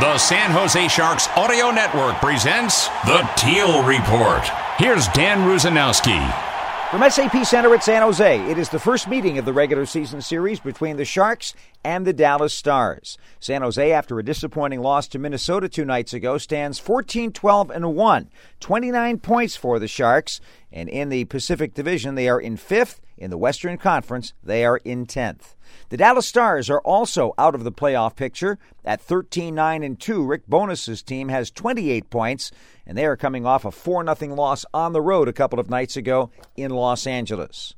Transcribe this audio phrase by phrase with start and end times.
[0.00, 4.42] The San Jose Sharks Audio Network presents the Teal Report.
[4.78, 6.18] Here's Dan Rusanowsky.
[6.90, 10.22] From SAP Center at San Jose, it is the first meeting of the regular season
[10.22, 11.52] series between the Sharks
[11.84, 13.18] and the Dallas Stars.
[13.40, 17.94] San Jose, after a disappointing loss to Minnesota two nights ago, stands 14 12 and
[17.94, 20.40] 1, 29 points for the Sharks.
[20.72, 23.02] And in the Pacific Division, they are in fifth.
[23.20, 25.54] In the Western Conference, they are in 10th.
[25.90, 28.58] The Dallas Stars are also out of the playoff picture.
[28.82, 32.50] At 13 9 and 2, Rick Bowness's team has 28 points,
[32.86, 35.68] and they are coming off a 4 0 loss on the road a couple of
[35.68, 37.74] nights ago in Los Angeles.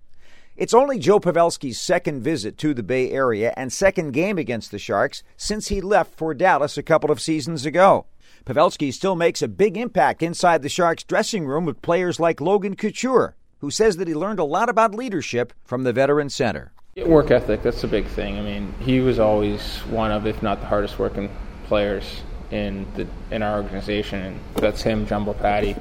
[0.56, 4.78] It's only Joe Pavelski's second visit to the Bay Area and second game against the
[4.78, 8.06] Sharks since he left for Dallas a couple of seasons ago.
[8.44, 12.77] Pavelski still makes a big impact inside the Sharks dressing room with players like Logan
[12.77, 16.72] Couture, who says that he learned a lot about leadership from the veteran center.
[16.96, 18.36] Work ethic, that's a big thing.
[18.36, 21.30] I mean, he was always one of, if not the hardest working
[21.68, 25.77] players in the in our organization, and that's him, Jumbo Patty.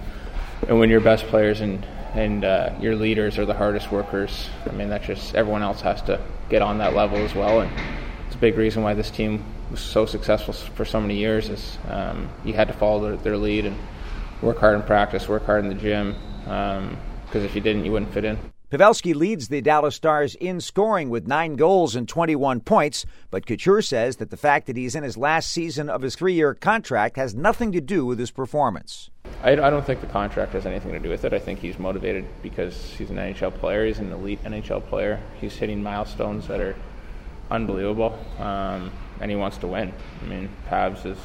[0.67, 4.71] And when your best players and and uh, your leaders are the hardest workers, I
[4.73, 7.61] mean, that's just everyone else has to get on that level as well.
[7.61, 7.71] And
[8.27, 11.77] it's a big reason why this team was so successful for so many years is
[11.89, 13.75] um, you had to follow their, their, lead and
[14.41, 16.15] work hard in practice, work hard in the gym,
[17.31, 18.37] because if you didn't, you wouldn't fit in.
[18.69, 23.81] Pavelski leads the Dallas Stars in scoring with nine goals and 21 points, but Couture
[23.81, 27.15] says that the fact that he's in his last season of his three year contract
[27.15, 29.09] has nothing to do with his performance.
[29.43, 31.31] I, I, don't think the contract has anything to do with it.
[31.31, 35.21] I think he's motivated because he's an NHL player, he's an elite NHL player.
[35.39, 36.75] He's hitting milestones that are
[37.49, 39.93] unbelievable, um, and he wants to win.
[40.21, 41.17] I mean, Pavs is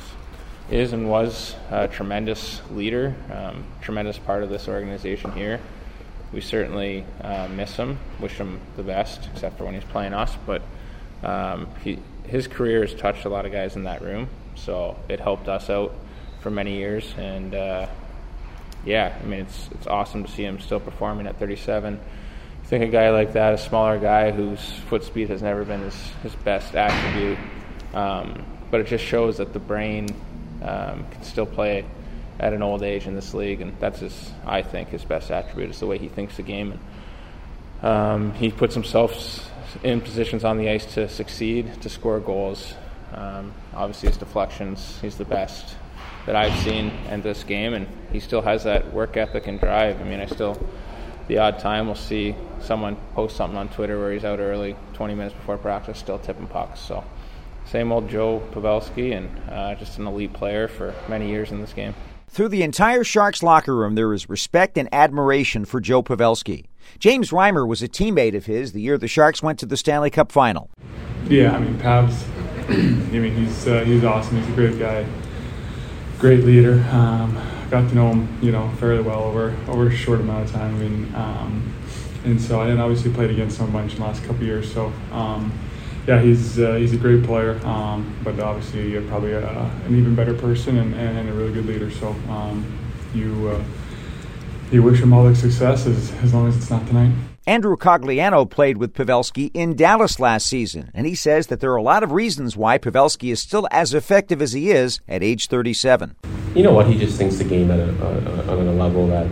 [0.69, 5.61] is and was a tremendous leader, um, tremendous part of this organization here
[6.37, 7.99] we certainly uh, miss him.
[8.21, 10.37] Wish him the best, except for when he's playing us.
[10.45, 10.61] But
[11.25, 15.19] um, he, his career has touched a lot of guys in that room, so it
[15.19, 15.95] helped us out
[16.43, 17.15] for many years.
[17.17, 17.87] And uh,
[18.85, 21.99] yeah, I mean, it's it's awesome to see him still performing at 37.
[21.99, 24.61] I think a guy like that, a smaller guy whose
[24.91, 27.39] foot speed has never been his, his best attribute,
[27.95, 30.09] um, but it just shows that the brain
[30.61, 31.87] um, can still play
[32.39, 35.71] at an old age in this league, and that's his, I think, his best attribute
[35.71, 36.73] is the way he thinks the game.
[37.83, 39.51] And um, he puts himself
[39.83, 42.75] in positions on the ice to succeed, to score goals.
[43.15, 45.77] Um, obviously, his deflections, he's the best
[46.27, 50.01] that I've seen in this game, and he still has that work ethic and drive.
[50.01, 50.59] I mean, I still,
[51.29, 55.15] the odd time, we'll see someone post something on Twitter where he's out early, 20
[55.15, 56.81] minutes before practice, still tipping pucks.
[56.81, 57.05] So,
[57.67, 61.73] same old Joe Pavelski, and uh, just an elite player for many years in this
[61.73, 61.95] game.
[62.29, 66.67] Through the entire Sharks locker room, there is respect and admiration for Joe Pavelski.
[66.99, 70.11] James Reimer was a teammate of his the year the Sharks went to the Stanley
[70.11, 70.71] Cup final.
[71.29, 72.25] Yeah, I mean, Pavs,
[72.69, 74.37] I mean, he's, uh, he's awesome.
[74.37, 75.07] He's a great guy,
[76.19, 76.85] great leader.
[76.93, 77.41] Um,
[77.71, 80.77] got to know him, you know, fairly well over, over a short amount of time.
[80.77, 81.75] I mean, um,
[82.25, 84.73] and so I obviously played against him a bunch in the last couple years.
[84.73, 85.53] So, um,
[86.07, 90.15] yeah, he's uh, he's a great player, um, but obviously you're probably a, an even
[90.15, 91.91] better person and, and, a really good leader.
[91.91, 92.65] So um,
[93.13, 93.63] you uh,
[94.71, 97.13] you wish him all the success as, as long as it's not tonight.
[97.49, 101.77] Andrew Cogliano played with Pavelski in Dallas last season, and he says that there are
[101.77, 105.47] a lot of reasons why Pavelski is still as effective as he is at age
[105.47, 106.17] 37.
[106.55, 106.87] You know what?
[106.87, 109.27] He just thinks the game at a, a, on a level that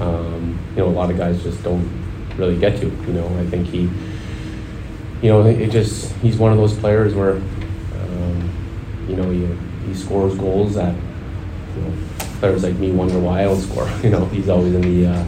[0.00, 1.88] um, you know a lot of guys just don't
[2.36, 2.86] really get to.
[2.86, 3.90] You know, I think he
[5.22, 9.46] you know, it just he's one of those players where, um, you know, he,
[9.86, 11.92] he scores goals that you know,
[12.38, 13.88] players like me wonder why I don't score.
[14.02, 15.26] You know, he's always in the, uh,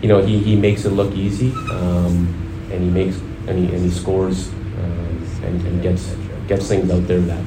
[0.00, 3.84] you know, he, he makes it look easy, um, and he makes and he, and
[3.84, 6.14] he scores uh, and, and gets
[6.48, 7.44] gets things out there that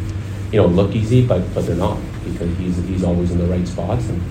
[0.52, 3.68] you know look easy, but but they're not because he's he's always in the right
[3.68, 4.22] spots and.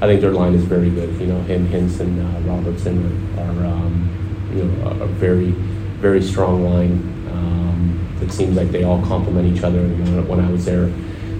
[0.00, 1.14] I think their line is very good.
[1.20, 5.54] You know, him, Hinson, uh, Robertson are, are um, you know, a, a very
[6.02, 6.92] very strong line.
[7.30, 9.78] Um, it seems like they all complement each other.
[9.78, 10.92] And when I was there,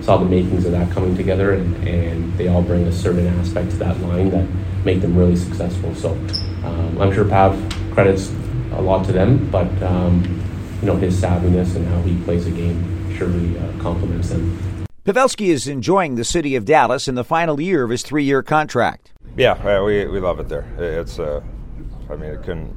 [0.03, 3.73] saw the makings of that coming together, and, and they all bring a certain aspect
[3.73, 4.47] to that line that
[4.85, 5.95] make them really successful.
[5.97, 6.13] So
[6.65, 7.53] um, I'm sure Pav
[7.93, 8.33] credits
[8.73, 10.23] a lot to them, but um,
[10.81, 14.87] you know his savviness and how he plays a game surely uh, complements him.
[15.05, 19.11] Pavelski is enjoying the city of Dallas in the final year of his three-year contract.
[19.37, 20.65] Yeah, we, we love it there.
[20.79, 21.43] It's uh,
[22.09, 22.77] I mean, it couldn't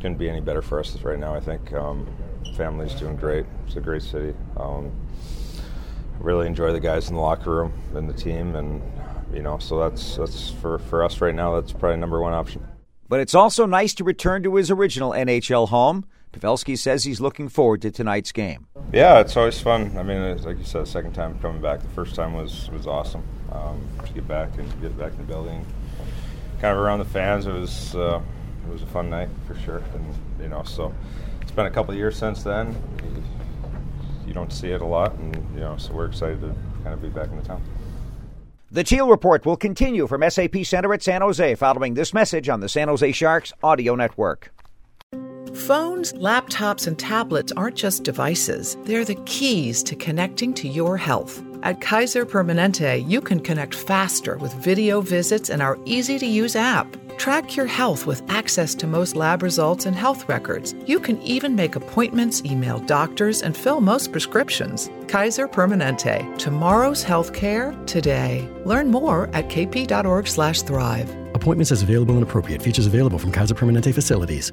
[0.00, 1.34] couldn't be any better for us right now.
[1.34, 2.08] I think um,
[2.56, 3.46] family's doing great.
[3.66, 4.34] It's a great city.
[4.56, 4.92] Um,
[6.18, 8.82] really enjoy the guys in the locker room and the team, and
[9.32, 11.60] you know, so that's that's for for us right now.
[11.60, 12.66] That's probably number one option.
[13.08, 16.04] But it's also nice to return to his original NHL home.
[16.32, 18.66] Pavelski says he's looking forward to tonight's game.
[18.92, 19.96] Yeah, it's always fun.
[19.96, 21.80] I mean, like you said, second time coming back.
[21.80, 25.24] The first time was was awesome um, to get back and get back in the
[25.24, 25.64] building,
[26.60, 27.46] kind of around the fans.
[27.46, 28.20] It was uh,
[28.66, 30.94] it was a fun night for sure, and you know, so
[31.40, 32.76] it's been a couple of years since then.
[34.26, 37.02] You don't see it a lot, and you know, so we're excited to kind of
[37.02, 37.62] be back in the town.
[38.70, 42.60] The Teal Report will continue from SAP Center at San Jose following this message on
[42.60, 44.52] the San Jose Sharks Audio Network.
[45.54, 51.42] Phones, laptops, and tablets aren't just devices, they're the keys to connecting to your health.
[51.62, 56.54] At Kaiser Permanente, you can connect faster with video visits and our easy to use
[56.54, 56.96] app.
[57.18, 60.74] Track your health with access to most lab results and health records.
[60.86, 64.88] You can even make appointments, email doctors, and fill most prescriptions.
[65.08, 66.38] Kaiser Permanente.
[66.38, 68.48] Tomorrow's healthcare today.
[68.64, 71.34] Learn more at kp.org/thrive.
[71.34, 72.62] Appointments as available and appropriate.
[72.62, 74.52] Features available from Kaiser Permanente facilities.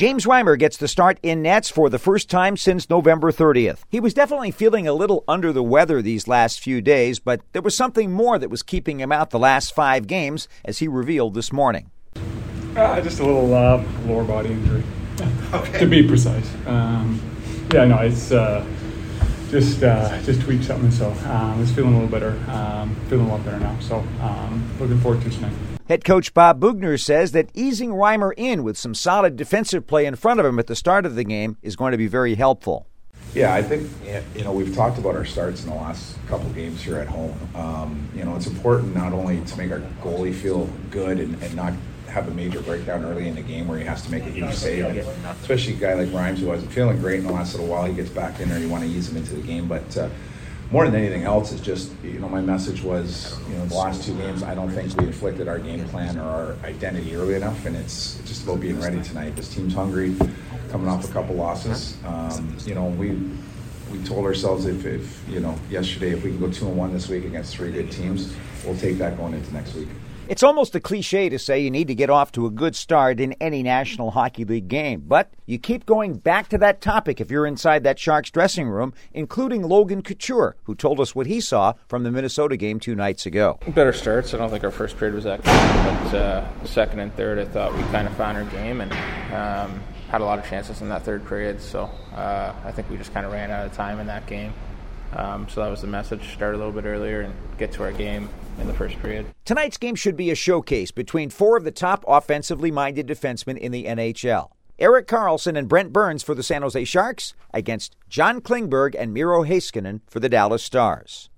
[0.00, 3.80] James Reimer gets the start in nets for the first time since November 30th.
[3.90, 7.60] He was definitely feeling a little under the weather these last few days, but there
[7.60, 11.34] was something more that was keeping him out the last five games, as he revealed
[11.34, 11.90] this morning.
[12.74, 14.82] Uh, just a little uh, lower body injury,
[15.52, 15.78] okay.
[15.80, 16.50] to be precise.
[16.64, 17.20] Um,
[17.70, 18.64] yeah, no, it's uh,
[19.50, 22.42] just uh, just tweaked something, so um, it's feeling a little better.
[22.50, 25.52] Um, feeling a lot better now, so um, looking forward to tonight.
[25.90, 30.14] Head coach Bob Boughner says that easing Reimer in with some solid defensive play in
[30.14, 32.86] front of him at the start of the game is going to be very helpful.
[33.34, 33.90] Yeah, I think
[34.36, 37.36] you know we've talked about our starts in the last couple games here at home.
[37.56, 41.56] Um, you know, it's important not only to make our goalie feel good and, and,
[41.56, 41.72] not
[42.06, 44.54] have a major breakdown early in the game where he has to make a huge
[44.54, 44.98] save, and
[45.40, 47.84] especially a guy like Rhymes who wasn't feeling great in the last little while.
[47.84, 49.96] He gets back in there, you want to ease him into the game, but.
[49.96, 50.08] Uh,
[50.70, 54.04] more than anything else, is just you know my message was you know the last
[54.04, 57.66] two games I don't think we inflicted our game plan or our identity early enough,
[57.66, 59.36] and it's just about being ready tonight.
[59.36, 60.14] This team's hungry,
[60.70, 61.96] coming off a couple losses.
[62.04, 63.18] Um, you know we
[63.90, 66.92] we told ourselves if, if you know yesterday if we can go two and one
[66.92, 68.34] this week against three good teams,
[68.64, 69.88] we'll take that going into next week.
[70.30, 73.18] It's almost a cliche to say you need to get off to a good start
[73.18, 77.32] in any National Hockey League game, but you keep going back to that topic if
[77.32, 81.72] you're inside that Sharks dressing room, including Logan Couture, who told us what he saw
[81.88, 83.58] from the Minnesota game two nights ago.
[83.74, 84.32] Better starts.
[84.32, 87.44] I don't think our first period was that good, but uh, second and third, I
[87.46, 88.92] thought we kind of found our game and
[89.34, 91.60] um, had a lot of chances in that third period.
[91.60, 94.54] So uh, I think we just kind of ran out of time in that game.
[95.14, 96.32] Um, so that was the message.
[96.34, 98.28] Start a little bit earlier and get to our game
[98.60, 99.26] in the first period.
[99.44, 103.72] Tonight's game should be a showcase between four of the top offensively minded defensemen in
[103.72, 104.50] the NHL.
[104.78, 109.44] Erik Karlsson and Brent Burns for the San Jose Sharks against John Klingberg and Miro
[109.44, 111.28] Heiskanen for the Dallas Stars.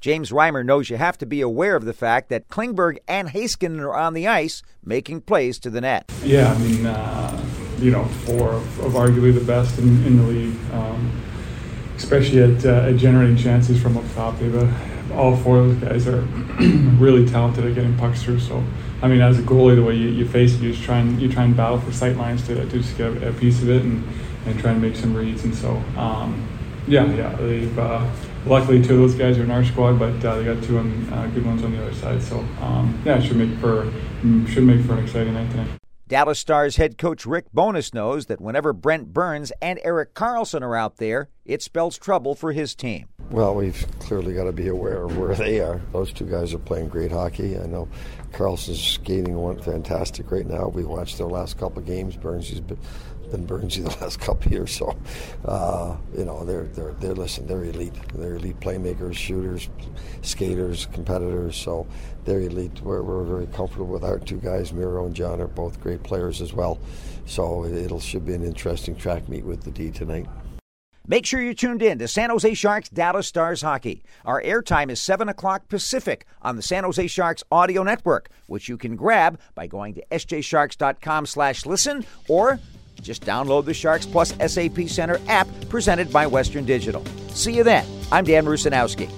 [0.00, 3.80] James Reimer knows you have to be aware of the fact that Klingberg and Heiskanen
[3.80, 6.12] are on the ice making plays to the net.
[6.22, 7.44] Yeah, I mean, uh,
[7.78, 11.10] you know, four of, of, arguably the best in, in the league, um,
[11.96, 14.38] especially at, uh, at generating chances from up top.
[14.38, 14.54] They've
[15.12, 16.20] all four of those guys are
[16.98, 18.40] really talented at getting pucks through.
[18.40, 18.62] So,
[19.02, 21.20] I mean, as a goalie, the way you, you face it, you just try and
[21.20, 23.82] you try and battle for sight lines to, to just get a, piece of it
[23.82, 24.06] and,
[24.46, 25.44] and try and make some reads.
[25.44, 26.48] And so, um,
[26.86, 28.10] yeah, yeah, they've uh,
[28.46, 31.12] luckily two of those guys are in our squad, but uh, they got two on,
[31.12, 32.22] uh, good ones on the other side.
[32.22, 33.90] So, um, yeah, it should make for
[34.22, 35.83] mm, should make for an exciting night tonight.
[36.06, 40.76] Dallas Stars head coach Rick Bowness knows that whenever Brent Burns and Erik Karlsson are
[40.76, 43.06] out there, it spells trouble for his team.
[43.30, 45.80] Well, we've clearly got to be aware of where they are.
[45.92, 47.58] Those two guys are playing great hockey.
[47.58, 47.88] I know
[48.32, 50.68] Karlsson's skating one fantastic right now.
[50.68, 52.18] We watched their last couple of games.
[52.18, 52.60] Burns has
[53.42, 54.74] been the last couple years.
[54.74, 54.96] So,
[55.44, 57.94] uh, you know, they're they're they're listen, they're elite.
[58.14, 59.68] They're elite playmakers, shooters,
[60.22, 61.56] skaters, competitors.
[61.56, 61.86] So
[62.24, 62.80] they're elite.
[62.82, 64.72] We're, we're very comfortable with our two guys.
[64.72, 66.78] Miro and John are both great players as well.
[67.26, 70.26] So it'll should be an interesting track meet with the D tonight.
[71.06, 74.02] Make sure you're tuned in to San Jose Sharks Dallas Stars hockey.
[74.24, 78.78] Our airtime is 7 o'clock Pacific on the San Jose Sharks audio network, which you
[78.78, 82.58] can grab by going to sjsharks.com slash listen or
[83.04, 87.04] just download the Sharks Plus SAP Center app presented by Western Digital.
[87.28, 87.86] See you then.
[88.10, 89.08] I'm Dan Rusanowsky.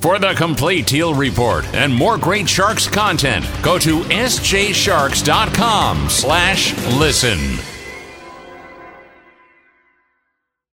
[0.00, 7.79] For the complete Teal Report and more great Sharks content, go to sjsharks.com slash listen.